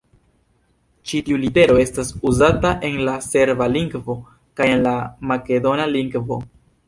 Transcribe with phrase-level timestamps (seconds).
[1.09, 4.17] Ĉi tiu litero estas uzata en la serba lingvo
[4.61, 4.95] kaj en la
[5.33, 6.39] makedona lingvo.